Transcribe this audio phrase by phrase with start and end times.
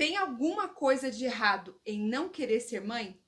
[0.00, 3.22] Tem alguma coisa de errado em não querer ser mãe?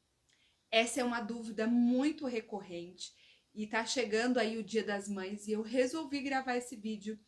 [0.70, 3.12] Essa é uma dúvida muito recorrente
[3.54, 7.20] e tá chegando aí o Dia das Mães e eu resolvi gravar esse vídeo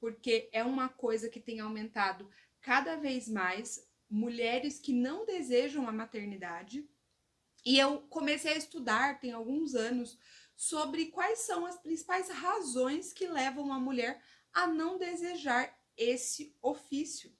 [0.00, 2.26] porque é uma coisa que tem aumentado
[2.62, 6.88] cada vez mais mulheres que não desejam a maternidade.
[7.66, 10.18] E eu comecei a estudar tem alguns anos
[10.56, 14.22] sobre quais são as principais razões que levam a mulher
[14.54, 17.35] a não desejar esse ofício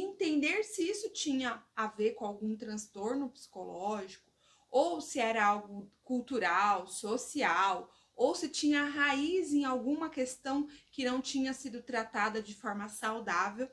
[0.00, 4.32] entender se isso tinha a ver com algum transtorno psicológico
[4.70, 11.20] ou se era algo cultural, social, ou se tinha raiz em alguma questão que não
[11.20, 13.68] tinha sido tratada de forma saudável.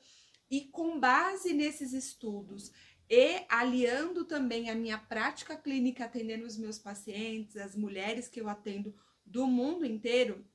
[0.49, 2.71] E com base nesses estudos
[3.09, 8.47] e aliando também a minha prática clínica atendendo os meus pacientes, as mulheres que eu
[8.47, 8.95] atendo
[9.25, 10.45] do mundo inteiro,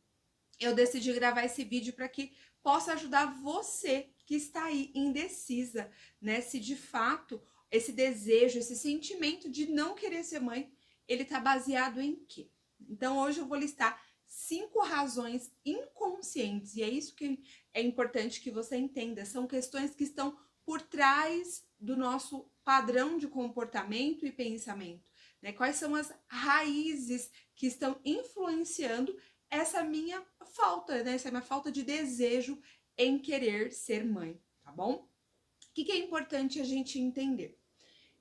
[0.59, 5.91] eu decidi gravar esse vídeo para que possa ajudar você que está aí indecisa,
[6.21, 6.41] né?
[6.41, 7.41] Se de fato
[7.71, 10.71] esse desejo, esse sentimento de não querer ser mãe,
[11.09, 12.51] ele está baseado em quê?
[12.81, 18.51] Então hoje eu vou listar cinco razões inconscientes e é isso que é importante que
[18.51, 19.25] você entenda.
[19.25, 25.09] São questões que estão por trás do nosso padrão de comportamento e pensamento.
[25.41, 25.53] Né?
[25.53, 29.17] Quais são as raízes que estão influenciando
[29.49, 31.15] essa minha falta, né?
[31.15, 32.61] essa minha falta de desejo
[32.99, 34.93] em querer ser mãe, tá bom?
[34.95, 35.09] O
[35.75, 37.59] que, que é importante a gente entender?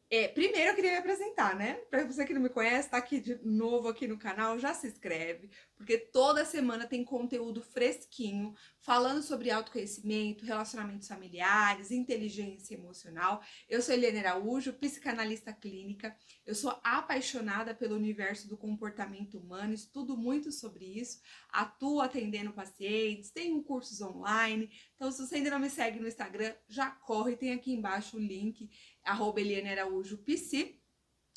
[0.07, 1.73] É, primeiro eu queria me apresentar, né?
[1.89, 4.87] Para você que não me conhece, tá aqui de novo aqui no canal, já se
[4.87, 13.41] inscreve, porque toda semana tem conteúdo fresquinho falando sobre autoconhecimento, relacionamentos familiares, inteligência emocional.
[13.67, 16.15] Eu sou Helena Araújo, psicanalista clínica.
[16.45, 23.31] Eu sou apaixonada pelo universo do comportamento humano, estudo muito sobre isso, atuo atendendo pacientes,
[23.31, 24.69] tenho cursos online.
[24.95, 28.19] Então, se você ainda não me segue no Instagram, já corre, tem aqui embaixo o
[28.19, 28.69] link
[29.05, 30.79] arroba Eliane Araújo PC.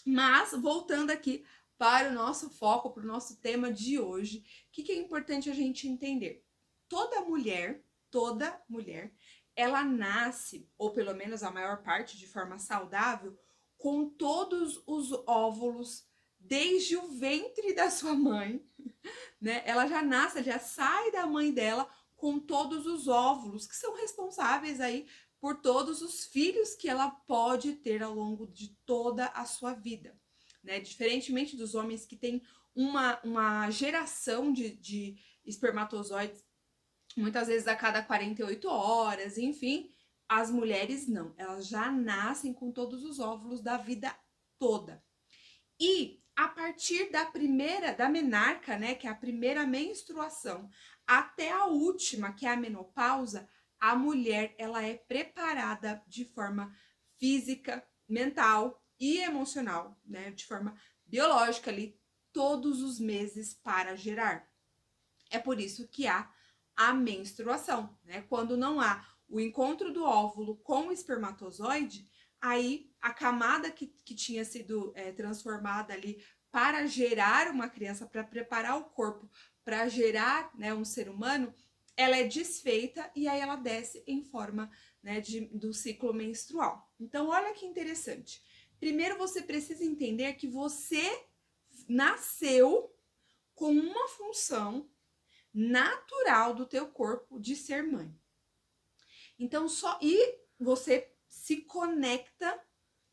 [0.04, 1.44] Mas, voltando aqui
[1.76, 5.48] para o nosso foco, para o nosso tema de hoje, o que, que é importante
[5.48, 6.44] a gente entender?
[6.88, 9.14] Toda mulher, toda mulher,
[9.54, 13.38] ela nasce, ou pelo menos a maior parte de forma saudável,
[13.76, 16.06] com todos os óvulos
[16.38, 18.64] desde o ventre da sua mãe,
[19.40, 19.62] né?
[19.64, 24.80] Ela já nasce, já sai da mãe dela com todos os óvulos que são responsáveis
[24.80, 25.06] aí
[25.40, 30.18] por todos os filhos que ela pode ter ao longo de toda a sua vida.
[30.62, 30.80] Né?
[30.80, 32.42] Diferentemente dos homens que têm
[32.74, 36.44] uma, uma geração de, de espermatozoides,
[37.16, 39.90] muitas vezes a cada 48 horas, enfim,
[40.28, 44.14] as mulheres não, elas já nascem com todos os óvulos da vida
[44.58, 45.02] toda.
[45.80, 50.68] E a partir da primeira, da menarca, né, que é a primeira menstruação,
[51.06, 53.48] até a última, que é a menopausa,
[53.80, 56.74] a mulher ela é preparada de forma
[57.18, 61.98] física, mental e emocional, né, de forma biológica ali,
[62.32, 64.48] todos os meses para gerar.
[65.30, 66.30] É por isso que há
[66.76, 68.22] a menstruação, né?
[68.28, 72.08] Quando não há o encontro do óvulo com o espermatozoide,
[72.40, 78.24] aí a camada que, que tinha sido é, transformada ali para gerar uma criança, para
[78.24, 79.28] preparar o corpo
[79.68, 81.52] para gerar né, um ser humano,
[81.98, 84.70] ela é desfeita e aí ela desce em forma
[85.02, 86.88] né, de, do ciclo menstrual.
[86.98, 88.40] Então, olha que interessante.
[88.78, 91.02] Primeiro, você precisa entender que você
[91.88, 92.94] nasceu
[93.52, 94.88] com uma função
[95.52, 98.16] natural do teu corpo de ser mãe.
[99.36, 102.64] Então, só e você se conecta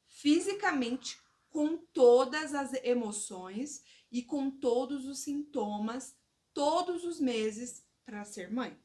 [0.07, 1.19] fisicamente
[1.49, 6.15] com todas as emoções e com todos os sintomas
[6.55, 8.77] todos os meses para ser mãe.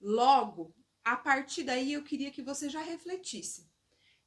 [0.00, 0.74] Logo,
[1.04, 3.70] a partir daí eu queria que você já refletisse.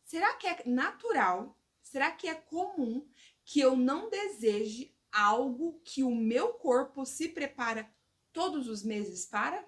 [0.03, 1.57] Será que é natural?
[1.81, 3.07] Será que é comum
[3.43, 7.89] que eu não deseje algo que o meu corpo se prepara
[8.33, 9.65] todos os meses para?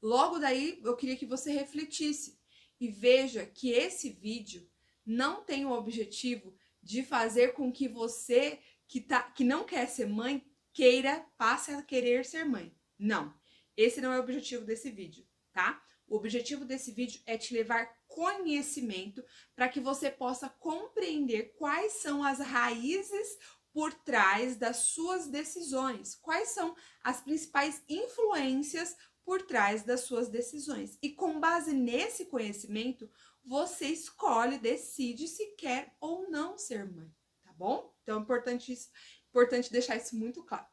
[0.00, 2.38] Logo daí, eu queria que você refletisse
[2.78, 4.70] e veja que esse vídeo
[5.04, 10.06] não tem o objetivo de fazer com que você que, tá, que não quer ser
[10.06, 10.46] mãe
[10.76, 12.70] queira, passe a querer ser mãe.
[12.98, 13.34] Não,
[13.74, 15.82] esse não é o objetivo desse vídeo, tá?
[16.06, 19.24] O objetivo desse vídeo é te levar conhecimento
[19.54, 23.38] para que você possa compreender quais são as raízes
[23.72, 28.94] por trás das suas decisões, quais são as principais influências
[29.24, 30.98] por trás das suas decisões.
[31.02, 33.10] E com base nesse conhecimento,
[33.42, 37.10] você escolhe, decide se quer ou não ser mãe,
[37.42, 37.96] tá bom?
[38.02, 38.90] Então é importante isso
[39.36, 40.66] importante deixar isso muito claro.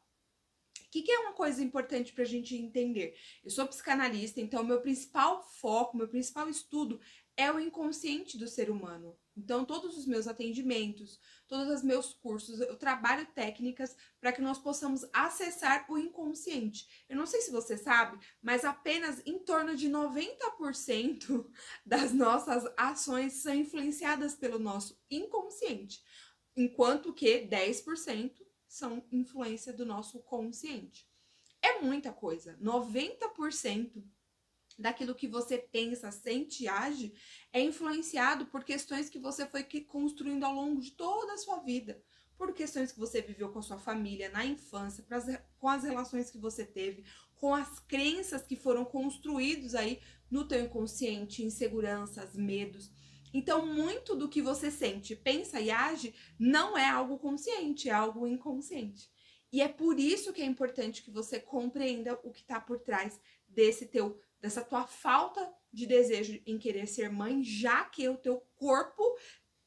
[0.86, 3.16] O que, que é uma coisa importante para a gente entender?
[3.42, 7.00] Eu sou psicanalista, então meu principal foco, meu principal estudo
[7.36, 9.18] é o inconsciente do ser humano.
[9.36, 11.18] Então, todos os meus atendimentos,
[11.48, 16.86] todos os meus cursos, eu trabalho técnicas para que nós possamos acessar o inconsciente.
[17.08, 21.50] Eu não sei se você sabe, mas apenas em torno de 90%
[21.84, 26.00] das nossas ações são influenciadas pelo nosso inconsciente,
[26.56, 28.43] enquanto que 10%
[28.74, 31.08] são influência do nosso consciente.
[31.62, 32.58] É muita coisa.
[32.60, 34.04] 90%
[34.76, 37.14] daquilo que você pensa, sente e age
[37.52, 42.02] é influenciado por questões que você foi construindo ao longo de toda a sua vida.
[42.36, 45.06] Por questões que você viveu com a sua família, na infância,
[45.56, 47.04] com as relações que você teve,
[47.36, 52.90] com as crenças que foram construídos aí no teu inconsciente, inseguranças, medos.
[53.34, 58.28] Então, muito do que você sente, pensa e age não é algo consciente, é algo
[58.28, 59.10] inconsciente.
[59.52, 63.20] E é por isso que é importante que você compreenda o que está por trás
[63.48, 68.40] desse teu, dessa tua falta de desejo em querer ser mãe, já que o teu
[68.54, 69.02] corpo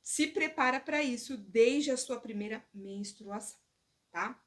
[0.01, 3.59] se prepara para isso desde a sua primeira menstruação,
[4.09, 4.41] tá?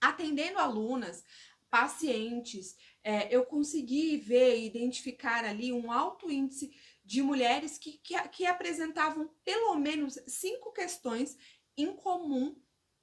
[0.00, 1.24] Atendendo alunas,
[1.70, 6.70] pacientes, é, eu consegui ver e identificar ali um alto índice
[7.12, 11.36] de mulheres que, que, que apresentavam pelo menos cinco questões
[11.76, 12.56] em comum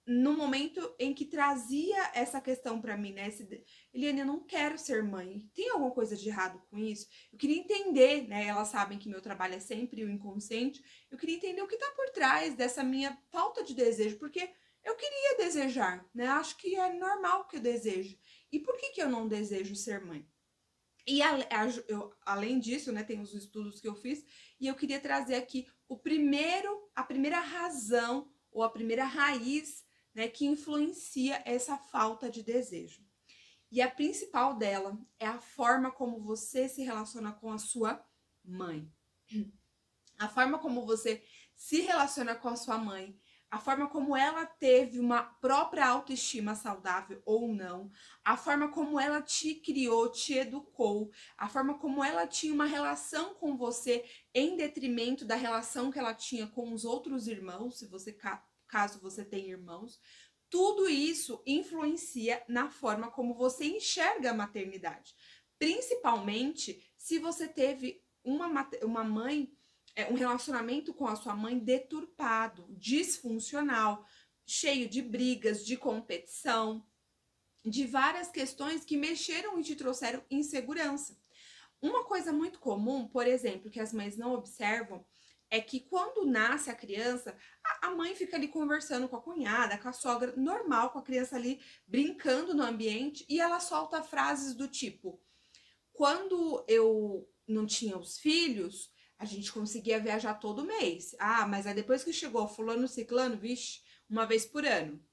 [0.03, 3.27] no momento em que trazia essa questão para mim, né?
[3.27, 3.47] Esse,
[3.93, 5.47] Eliane, eu não quero ser mãe.
[5.53, 7.07] Tem alguma coisa de errado com isso?
[7.31, 8.47] Eu queria entender, né?
[8.47, 10.83] Elas sabem que meu trabalho é sempre o inconsciente.
[11.11, 14.49] Eu queria entender o que tá por trás dessa minha falta de desejo, porque
[14.83, 16.25] eu queria desejar, né?
[16.25, 18.17] Acho que é normal que eu desejo.
[18.51, 20.27] E por que que eu não desejo ser mãe?
[21.09, 24.23] E a, a, eu, além disso, né, tem os estudos que eu fiz,
[24.59, 29.83] e eu queria trazer aqui o primeiro, a primeira razão ou a primeira raiz
[30.13, 33.03] né, que influencia essa falta de desejo.
[33.71, 38.05] E a principal dela é a forma como você se relaciona com a sua
[38.43, 38.87] mãe.
[40.19, 41.23] A forma como você
[41.55, 43.19] se relaciona com a sua mãe
[43.51, 47.91] a forma como ela teve uma própria autoestima saudável ou não,
[48.23, 53.33] a forma como ela te criou, te educou, a forma como ela tinha uma relação
[53.33, 58.15] com você em detrimento da relação que ela tinha com os outros irmãos, se você
[58.67, 59.99] caso você tenha irmãos,
[60.49, 65.15] tudo isso influencia na forma como você enxerga a maternidade.
[65.57, 68.47] Principalmente se você teve uma,
[68.83, 69.51] uma mãe
[70.09, 74.05] um relacionamento com a sua mãe deturpado, disfuncional,
[74.45, 76.85] cheio de brigas, de competição,
[77.65, 81.17] de várias questões que mexeram e te trouxeram insegurança.
[81.81, 85.05] Uma coisa muito comum, por exemplo, que as mães não observam,
[85.51, 87.35] é que quando nasce a criança,
[87.81, 91.35] a mãe fica ali conversando com a cunhada, com a sogra, normal, com a criança
[91.35, 95.19] ali brincando no ambiente, e ela solta frases do tipo:
[95.91, 101.13] quando eu não tinha os filhos, a gente conseguia viajar todo mês.
[101.19, 105.03] Ah, mas aí depois que chegou fulano ciclano, vixe, uma vez por ano.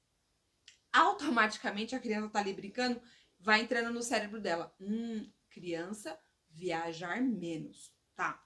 [0.93, 3.01] Automaticamente a criança tá ali brincando,
[3.37, 4.73] vai entrando no cérebro dela.
[4.79, 6.17] Hum, criança,
[6.49, 8.41] viajar menos, tá?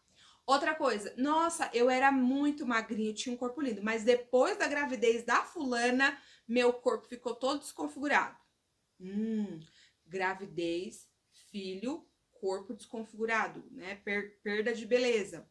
[0.48, 5.24] Outra coisa, nossa, eu era muito magrinho, tinha um corpo lindo, mas depois da gravidez
[5.24, 8.36] da fulana, meu corpo ficou todo desconfigurado.
[9.00, 9.60] Hum,
[10.06, 11.08] gravidez,
[11.52, 13.96] filho, corpo desconfigurado, né?
[13.98, 15.48] Per perda de beleza.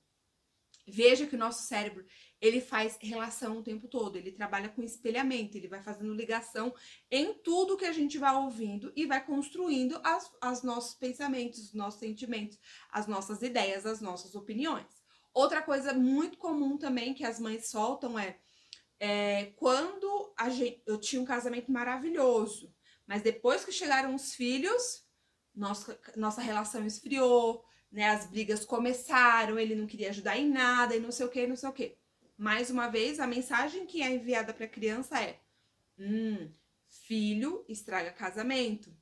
[0.90, 2.04] Veja que o nosso cérebro,
[2.40, 6.74] ele faz relação o tempo todo, ele trabalha com espelhamento, ele vai fazendo ligação
[7.10, 11.74] em tudo que a gente vai ouvindo e vai construindo as, as nossos pensamentos, os
[11.74, 12.58] nossos sentimentos,
[12.90, 15.00] as nossas ideias, as nossas opiniões.
[15.32, 18.36] Outra coisa muito comum também que as mães soltam é,
[18.98, 22.74] é quando a gente, eu tinha um casamento maravilhoso,
[23.06, 25.04] mas depois que chegaram os filhos,
[25.54, 28.08] nossa, nossa relação esfriou, né?
[28.08, 31.56] As brigas começaram, ele não queria ajudar em nada e não sei o que, não
[31.56, 31.96] sei o que.
[32.36, 35.40] Mais uma vez, a mensagem que é enviada para a criança é:
[35.98, 36.50] hum,
[36.88, 38.94] filho estraga casamento.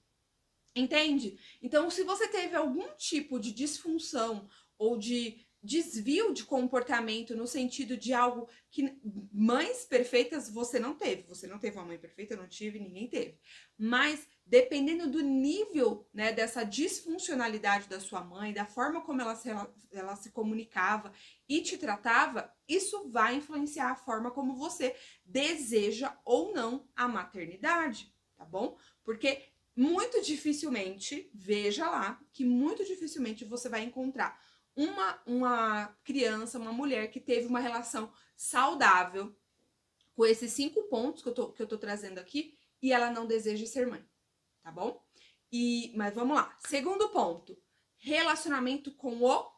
[0.74, 1.38] Entende?
[1.60, 7.96] Então, se você teve algum tipo de disfunção ou de desvio de comportamento no sentido
[7.96, 8.96] de algo que
[9.32, 11.22] mães perfeitas você não teve.
[11.22, 13.38] Você não teve uma mãe perfeita, não tive, ninguém teve.
[13.76, 19.50] Mas dependendo do nível né, dessa disfuncionalidade da sua mãe, da forma como ela se,
[19.92, 21.12] ela se comunicava
[21.46, 28.10] e te tratava, isso vai influenciar a forma como você deseja ou não a maternidade,
[28.36, 28.78] tá bom?
[29.04, 29.42] Porque
[29.76, 34.40] muito dificilmente, veja lá, que muito dificilmente você vai encontrar
[34.74, 39.36] uma, uma criança, uma mulher que teve uma relação saudável
[40.14, 43.26] com esses cinco pontos que eu tô, que eu tô trazendo aqui e ela não
[43.26, 44.02] deseja ser mãe,
[44.68, 45.02] tá bom?
[45.50, 46.54] E, mas vamos lá.
[46.66, 47.56] Segundo ponto,
[47.96, 49.50] relacionamento com o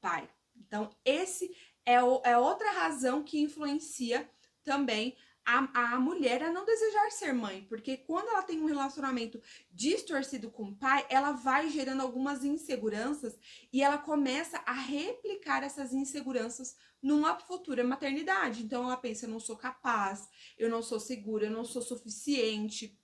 [0.00, 0.28] pai.
[0.56, 4.28] Então, esse é, o, é outra razão que influencia
[4.64, 9.40] também a, a mulher a não desejar ser mãe, porque quando ela tem um relacionamento
[9.70, 13.38] distorcido com o pai, ela vai gerando algumas inseguranças
[13.72, 18.64] e ela começa a replicar essas inseguranças numa futura maternidade.
[18.64, 22.98] Então ela pensa: eu não sou capaz, eu não sou segura, eu não sou suficiente,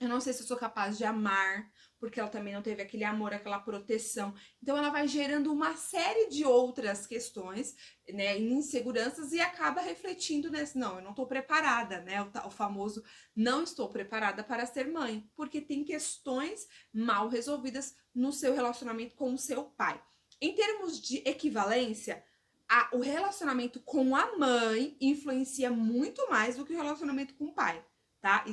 [0.00, 3.04] eu não sei se eu sou capaz de amar, porque ela também não teve aquele
[3.04, 4.34] amor, aquela proteção.
[4.62, 7.76] Então ela vai gerando uma série de outras questões,
[8.08, 13.04] né, inseguranças e acaba refletindo nesse, não, eu não estou preparada, né, o, o famoso
[13.36, 19.34] não estou preparada para ser mãe, porque tem questões mal resolvidas no seu relacionamento com
[19.34, 20.02] o seu pai.
[20.40, 22.24] Em termos de equivalência,
[22.66, 27.52] a, o relacionamento com a mãe influencia muito mais do que o relacionamento com o
[27.54, 27.84] pai
[28.20, 28.44] tá?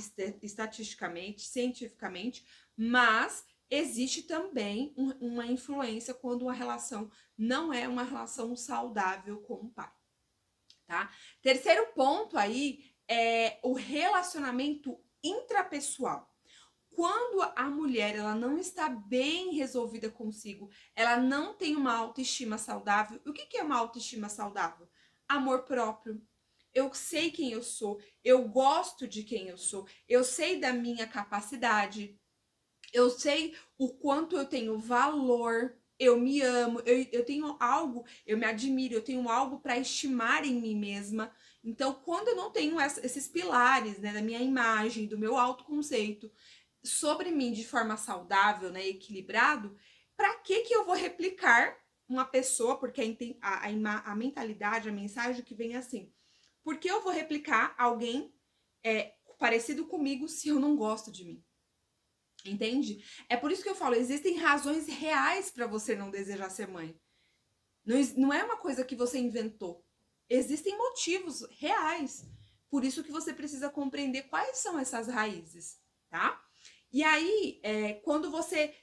[0.42, 2.46] Estatisticamente, cientificamente,
[2.76, 9.56] mas existe também um, uma influência quando uma relação não é uma relação saudável com
[9.56, 9.92] o pai,
[10.86, 11.12] tá?
[11.42, 16.34] Terceiro ponto aí é o relacionamento intrapessoal.
[16.92, 23.22] Quando a mulher ela não está bem resolvida consigo, ela não tem uma autoestima saudável.
[23.26, 24.90] O que, que é uma autoestima saudável?
[25.30, 26.20] Amor próprio,
[26.78, 31.08] eu sei quem eu sou, eu gosto de quem eu sou, eu sei da minha
[31.08, 32.16] capacidade,
[32.94, 38.38] eu sei o quanto eu tenho valor, eu me amo, eu, eu tenho algo, eu
[38.38, 41.32] me admiro, eu tenho algo para estimar em mim mesma.
[41.64, 46.32] Então, quando eu não tenho essa, esses pilares né, da minha imagem, do meu autoconceito
[46.84, 49.76] sobre mim de forma saudável, né, equilibrado,
[50.16, 51.76] para que que eu vou replicar
[52.08, 52.80] uma pessoa?
[52.80, 56.14] Porque a, a, a, mentalidade, a mensagem que vem assim,
[56.68, 58.36] por que eu vou replicar alguém
[58.84, 61.42] é, parecido comigo se eu não gosto de mim?
[62.46, 63.02] Entende?
[63.30, 67.00] É por isso que eu falo, existem razões reais para você não desejar ser mãe.
[67.86, 69.88] Não, não é uma coisa que você inventou.
[70.30, 72.30] Existem motivos reais.
[72.70, 76.46] Por isso que você precisa compreender quais são essas raízes, tá?
[76.92, 78.76] E aí, é, quando você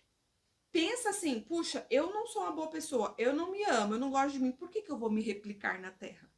[0.73, 4.11] pensa assim, puxa, eu não sou uma boa pessoa, eu não me amo, eu não
[4.11, 6.33] gosto de mim, por que, que eu vou me replicar na Terra?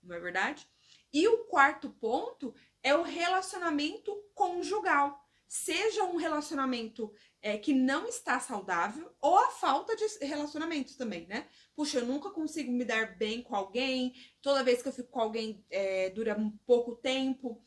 [0.00, 0.64] Não é verdade?
[1.12, 5.20] E o quarto ponto é o relacionamento conjugal.
[5.46, 11.46] Seja um relacionamento é, que não está saudável ou a falta de relacionamentos também, né?
[11.76, 15.20] Puxa, eu nunca consigo me dar bem com alguém, toda vez que eu fico com
[15.20, 17.62] alguém é, dura um pouco tempo,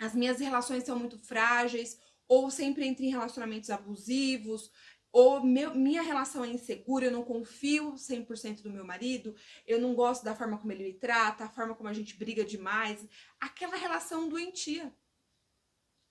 [0.00, 4.70] as minhas relações são muito frágeis, ou sempre entre em relacionamentos abusivos,
[5.12, 9.34] ou meu, minha relação é insegura, eu não confio 100% do meu marido,
[9.66, 12.44] eu não gosto da forma como ele me trata, a forma como a gente briga
[12.44, 13.04] demais,
[13.40, 14.94] aquela relação doentia.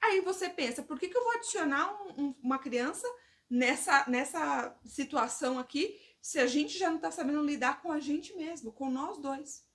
[0.01, 3.07] Aí você pensa, por que, que eu vou adicionar um, um, uma criança
[3.49, 8.35] nessa, nessa situação aqui, se a gente já não tá sabendo lidar com a gente
[8.35, 9.65] mesmo, com nós dois,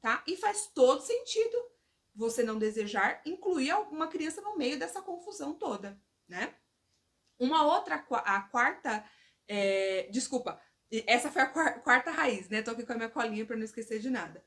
[0.00, 0.22] tá?
[0.26, 1.56] E faz todo sentido
[2.14, 6.54] você não desejar incluir alguma criança no meio dessa confusão toda, né?
[7.38, 9.04] Uma outra, a quarta,
[9.46, 10.60] é, desculpa,
[11.06, 12.62] essa foi a quarta raiz, né?
[12.62, 14.44] Tô aqui com a minha colinha para não esquecer de nada.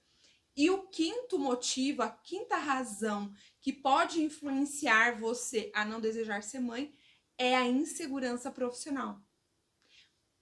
[0.55, 6.59] E o quinto motivo, a quinta razão que pode influenciar você a não desejar ser
[6.59, 6.93] mãe
[7.37, 9.21] é a insegurança profissional.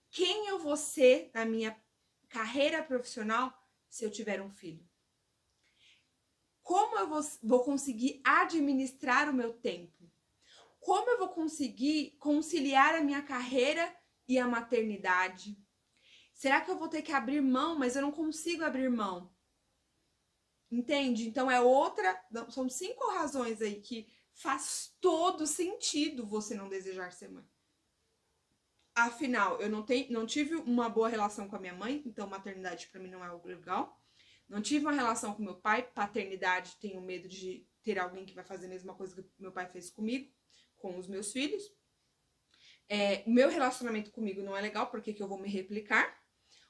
[0.09, 1.79] Quem eu vou ser na minha
[2.27, 3.53] carreira profissional
[3.87, 4.87] se eu tiver um filho?
[6.63, 9.98] Como eu vou, vou conseguir administrar o meu tempo?
[10.79, 13.95] Como eu vou conseguir conciliar a minha carreira
[14.27, 15.57] e a maternidade?
[16.33, 19.33] Será que eu vou ter que abrir mão, mas eu não consigo abrir mão?
[20.71, 21.27] Entende?
[21.27, 22.19] Então é outra,
[22.50, 27.45] são cinco razões aí que faz todo sentido você não desejar ser mãe.
[28.95, 32.88] Afinal, eu não, tenho, não tive uma boa relação com a minha mãe, então maternidade
[32.88, 34.01] para mim não é algo legal.
[34.48, 38.43] Não tive uma relação com meu pai, paternidade, tenho medo de ter alguém que vai
[38.43, 40.31] fazer a mesma coisa que meu pai fez comigo
[40.79, 41.63] com os meus filhos.
[42.89, 46.17] É, meu relacionamento comigo não é legal, porque que eu vou me replicar?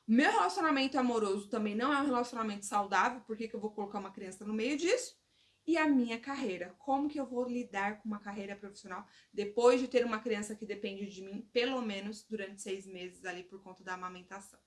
[0.05, 4.11] Meu relacionamento amoroso também não é um relacionamento saudável, porque que eu vou colocar uma
[4.11, 5.17] criança no meio disso?
[5.65, 9.87] E a minha carreira, como que eu vou lidar com uma carreira profissional depois de
[9.87, 13.83] ter uma criança que depende de mim, pelo menos durante seis meses ali por conta
[13.83, 14.59] da amamentação.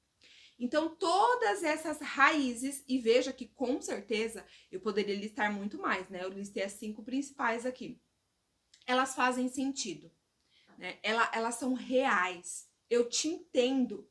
[0.58, 6.22] Então, todas essas raízes, e veja que com certeza eu poderia listar muito mais, né?
[6.22, 8.00] Eu listei as cinco principais aqui
[8.86, 10.10] elas fazem sentido.
[10.78, 10.98] Né?
[11.02, 12.68] Ela, elas são reais.
[12.88, 14.08] Eu te entendo.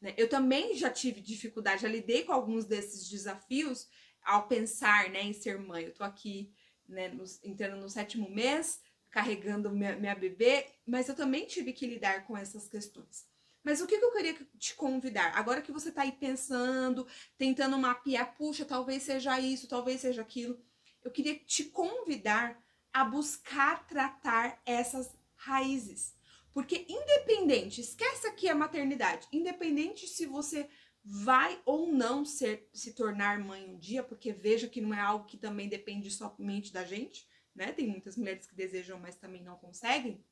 [0.00, 0.14] Né?
[0.16, 3.88] Eu também já tive dificuldade, já lidei com alguns desses desafios
[4.22, 5.84] ao pensar né, em ser mãe.
[5.84, 6.52] Eu tô aqui
[6.88, 8.80] né, entrando no sétimo mês,
[9.10, 13.26] carregando minha, minha bebê, mas eu também tive que lidar com essas questões.
[13.62, 15.38] Mas o que, que eu queria te convidar?
[15.38, 17.06] Agora que você tá aí pensando,
[17.38, 20.60] tentando mapear, puxa, talvez seja isso, talvez seja aquilo,
[21.02, 22.63] eu queria te convidar
[22.94, 26.14] a buscar tratar essas raízes.
[26.52, 30.70] Porque independente, esquece aqui a maternidade, independente se você
[31.04, 35.26] vai ou não ser se tornar mãe um dia, porque veja que não é algo
[35.26, 37.72] que também depende somente da gente, né?
[37.72, 40.24] Tem muitas mulheres que desejam, mas também não conseguem.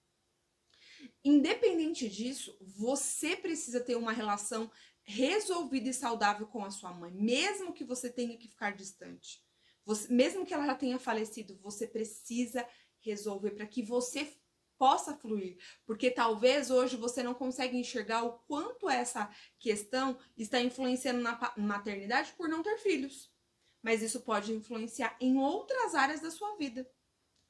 [1.24, 4.70] Independente disso, você precisa ter uma relação
[5.02, 9.44] resolvida e saudável com a sua mãe, mesmo que você tenha que ficar distante.
[9.84, 12.66] Você, mesmo que ela já tenha falecido, você precisa
[13.00, 14.32] resolver para que você
[14.78, 21.20] possa fluir, porque talvez hoje você não consegue enxergar o quanto essa questão está influenciando
[21.20, 23.32] na maternidade por não ter filhos.
[23.80, 26.88] Mas isso pode influenciar em outras áreas da sua vida.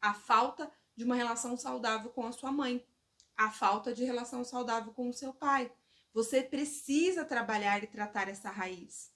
[0.01, 2.87] A falta de uma relação saudável com a sua mãe,
[3.35, 5.73] a falta de relação saudável com o seu pai.
[6.13, 9.11] Você precisa trabalhar e tratar essa raiz.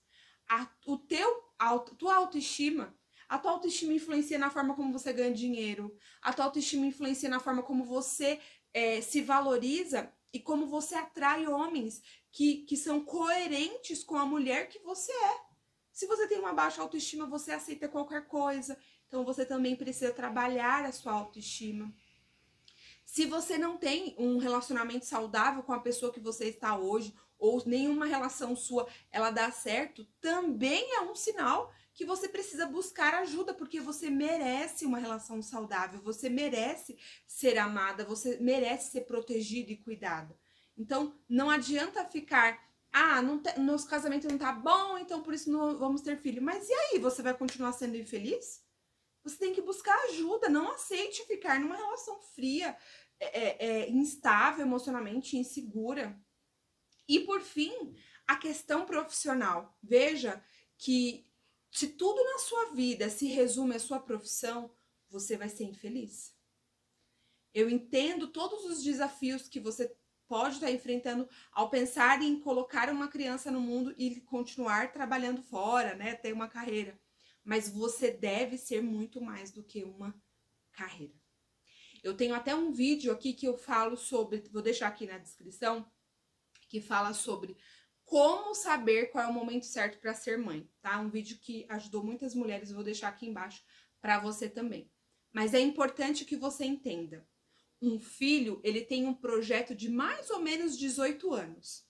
[0.49, 2.97] A, o teu, a tua autoestima
[3.29, 5.97] a tua autoestima influencia na forma como você ganha dinheiro.
[6.23, 8.41] A tua autoestima influencia na forma como você
[8.73, 14.69] é, se valoriza e como você atrai homens que, que são coerentes com a mulher
[14.69, 15.41] que você é.
[15.93, 18.79] Se você tem uma baixa autoestima, você aceita qualquer coisa.
[19.09, 21.93] Então você também precisa trabalhar a sua autoestima.
[23.05, 27.63] Se você não tem um relacionamento saudável com a pessoa que você está hoje, ou
[27.65, 33.55] nenhuma relação sua ela dá certo, também é um sinal que você precisa buscar ajuda,
[33.55, 39.79] porque você merece uma relação saudável, você merece ser amada, você merece ser protegida e
[39.79, 40.39] cuidada.
[40.77, 42.63] Então, não adianta ficar,
[42.93, 46.43] ah, não te, nosso casamento não tá bom, então por isso não vamos ter filho.
[46.43, 48.63] Mas e aí, você vai continuar sendo infeliz?
[49.25, 52.77] Você tem que buscar ajuda, não aceite ficar numa relação fria,
[53.19, 56.21] é, é, é instável emocionalmente, insegura.
[57.09, 57.97] E por fim,
[58.29, 59.79] a questão profissional.
[59.83, 60.45] Veja
[60.77, 61.26] que
[61.77, 64.75] se tudo na sua vida se resume à sua profissão,
[65.11, 66.35] você vai ser infeliz.
[67.53, 69.95] Eu entendo todos os desafios que você
[70.27, 75.95] pode estar enfrentando ao pensar em colocar uma criança no mundo e continuar trabalhando fora,
[75.95, 76.99] né, ter uma carreira.
[77.45, 80.19] Mas você deve ser muito mais do que uma
[80.73, 81.21] carreira.
[82.03, 85.87] Eu tenho até um vídeo aqui que eu falo sobre, vou deixar aqui na descrição,
[86.71, 87.55] que fala sobre
[88.07, 90.99] como saber qual é o momento certo para ser mãe, tá?
[91.01, 93.63] Um vídeo que ajudou muitas mulheres, vou deixar aqui embaixo
[94.01, 94.91] para você também.
[95.33, 97.29] Mas é importante que você entenda.
[97.83, 101.85] Um filho, ele tem um projeto de mais ou menos 18 anos.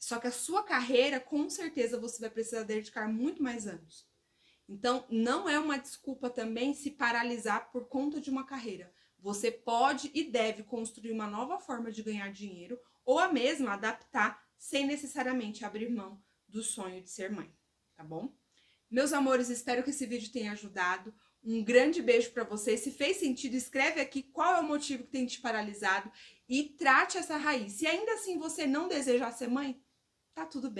[0.00, 4.04] Só que a sua carreira, com certeza, você vai precisar dedicar muito mais anos.
[4.68, 8.92] Então, não é uma desculpa também se paralisar por conta de uma carreira.
[9.20, 14.47] Você pode e deve construir uma nova forma de ganhar dinheiro ou a mesma adaptar
[14.58, 17.50] sem necessariamente abrir mão do sonho de ser mãe,
[17.96, 18.34] tá bom?
[18.90, 21.14] Meus amores, espero que esse vídeo tenha ajudado.
[21.44, 22.80] Um grande beijo para vocês.
[22.80, 26.10] Se fez sentido, escreve aqui qual é o motivo que tem te paralisado
[26.48, 27.74] e trate essa raiz.
[27.74, 29.80] Se ainda assim você não desejar ser mãe,
[30.34, 30.76] tá tudo bem.